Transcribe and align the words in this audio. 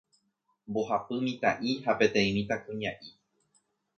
Mbohapy 0.69 1.15
mitã'i 1.27 1.71
ha 1.83 1.91
peteĩ 1.99 2.29
mitãkuña'i. 2.37 3.09